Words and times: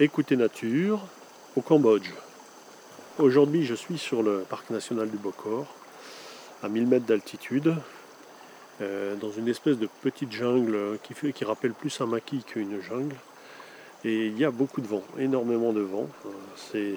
Écoutez 0.00 0.36
Nature 0.36 1.00
au 1.56 1.60
Cambodge. 1.60 2.12
Aujourd'hui, 3.18 3.66
je 3.66 3.74
suis 3.74 3.98
sur 3.98 4.22
le 4.22 4.44
parc 4.48 4.70
national 4.70 5.10
du 5.10 5.16
Bokor, 5.16 5.66
à 6.62 6.68
1000 6.68 6.86
mètres 6.86 7.04
d'altitude, 7.04 7.74
euh, 8.80 9.16
dans 9.16 9.32
une 9.32 9.48
espèce 9.48 9.76
de 9.76 9.88
petite 10.02 10.30
jungle 10.30 11.00
qui, 11.02 11.44
rappelle 11.44 11.72
plus 11.72 12.00
un 12.00 12.06
maquis 12.06 12.44
qu'une 12.44 12.80
jungle. 12.80 13.16
Et 14.04 14.28
il 14.28 14.38
y 14.38 14.44
a 14.44 14.52
beaucoup 14.52 14.82
de 14.82 14.86
vent, 14.86 15.02
énormément 15.18 15.72
de 15.72 15.80
vent. 15.80 16.06
Euh, 16.26 16.28
c'est 16.54 16.94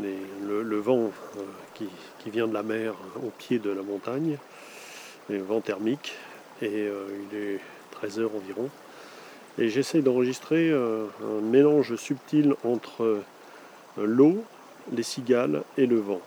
le, 0.00 0.78
vent 0.78 1.10
euh, 1.36 1.40
qui, 1.74 1.86
qui, 2.20 2.30
vient 2.30 2.48
de 2.48 2.54
la 2.54 2.62
mer 2.62 2.94
au 3.16 3.28
pied 3.28 3.58
de 3.58 3.68
la 3.68 3.82
montagne, 3.82 4.38
le 5.28 5.42
vent 5.42 5.60
thermique, 5.60 6.14
et 6.62 6.88
il 7.30 7.38
est 7.38 7.60
13 7.90 8.20
heures 8.20 8.34
environ. 8.34 8.70
Et 9.58 9.68
j'essaie 9.68 10.02
d'enregistrer 10.02 10.70
euh, 10.70 11.06
un 11.22 11.40
mélange 11.40 11.96
subtil 11.96 12.54
entre 12.64 13.04
euh, 13.04 13.22
l'eau, 13.96 14.44
les 14.92 15.02
cigales 15.02 15.62
et 15.78 15.86
le 15.86 15.96
vent. 15.96 16.20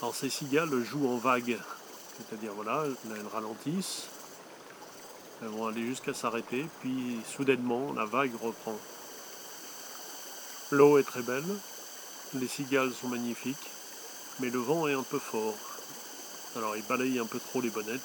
Alors 0.00 0.14
ces 0.14 0.30
cigales 0.30 0.84
jouent 0.84 1.08
en 1.08 1.16
vagues, 1.16 1.58
c'est-à-dire 2.16 2.52
voilà, 2.54 2.84
elles 2.86 3.26
ralentissent, 3.32 4.04
elles 5.42 5.48
vont 5.48 5.66
aller 5.66 5.84
jusqu'à 5.84 6.14
s'arrêter, 6.14 6.66
puis 6.80 7.18
soudainement 7.26 7.92
la 7.94 8.04
vague 8.04 8.30
reprend. 8.40 8.78
L'eau 10.70 10.98
est 10.98 11.02
très 11.02 11.22
belle, 11.22 11.44
les 12.34 12.46
cigales 12.46 12.92
sont 12.92 13.08
magnifiques, 13.08 13.70
mais 14.38 14.50
le 14.50 14.60
vent 14.60 14.86
est 14.86 14.94
un 14.94 15.02
peu 15.02 15.18
fort. 15.18 15.56
Alors 16.54 16.76
il 16.76 16.84
balaye 16.84 17.18
un 17.18 17.26
peu 17.26 17.40
trop 17.40 17.60
les 17.60 17.70
bonnettes, 17.70 18.00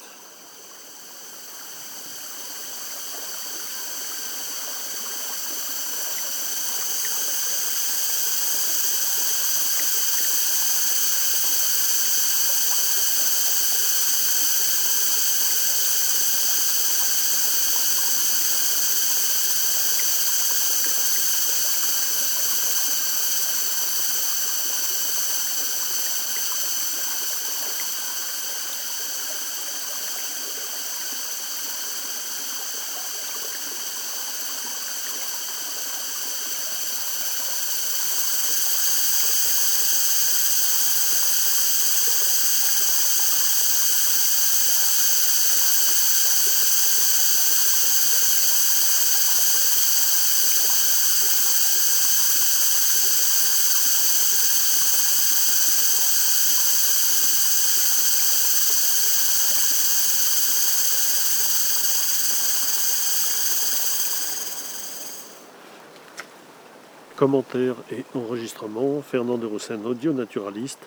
Commentaires 67.16 67.76
et 67.92 68.04
enregistrements, 68.16 69.02
Fernand 69.02 69.38
de 69.38 69.46
Roussen, 69.46 69.86
audio 69.86 70.14
naturaliste, 70.14 70.80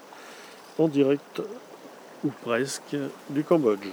en 0.78 0.88
direct 0.88 1.40
ou 2.24 2.30
presque 2.42 2.96
du 3.30 3.44
Cambodge. 3.44 3.86